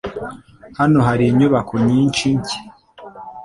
[0.79, 2.61] Hano hari inyubako nyinshi nshya.